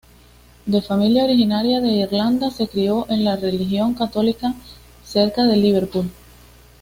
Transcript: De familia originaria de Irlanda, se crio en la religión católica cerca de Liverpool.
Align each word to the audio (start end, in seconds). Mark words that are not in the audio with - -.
De 0.65 0.81
familia 0.81 1.25
originaria 1.25 1.79
de 1.79 1.89
Irlanda, 1.89 2.49
se 2.49 2.67
crio 2.67 3.05
en 3.07 3.23
la 3.23 3.35
religión 3.35 3.93
católica 3.93 4.55
cerca 5.05 5.43
de 5.43 5.55
Liverpool. 5.57 6.09